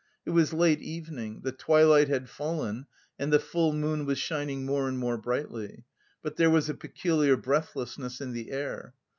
[0.25, 1.41] It was late evening.
[1.43, 2.87] The twilight had fallen
[3.19, 5.85] and the full moon was shining more and more brightly;
[6.23, 8.95] but there was a peculiar breathlessness in the air.